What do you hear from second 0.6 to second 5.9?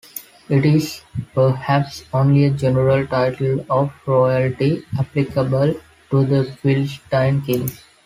is perhaps only a general title of royalty, applicable